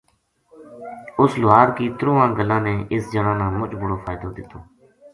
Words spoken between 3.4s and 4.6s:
مچ بڑو فائدو دیتو